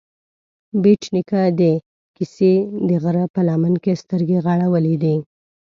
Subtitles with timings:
[0.81, 1.61] بېټ نيکه د
[2.17, 2.51] کسې
[2.87, 5.15] د غره په لمن کې سترګې غړولې دي